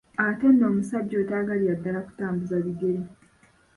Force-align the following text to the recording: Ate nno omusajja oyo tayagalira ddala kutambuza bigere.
Ate 0.25 0.47
nno 0.51 0.65
omusajja 0.71 1.13
oyo 1.15 1.27
tayagalira 1.29 1.73
ddala 1.79 1.99
kutambuza 2.07 2.55
bigere. 2.65 2.99